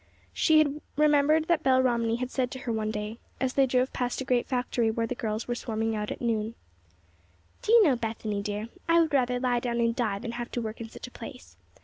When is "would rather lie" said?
8.99-9.59